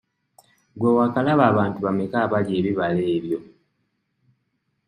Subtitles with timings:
[0.77, 3.39] Gwe waakalaba abantu bameka abalya ebibala ebyo?